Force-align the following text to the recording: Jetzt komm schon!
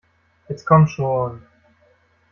Jetzt 0.49 0.65
komm 0.65 0.87
schon! 0.87 1.43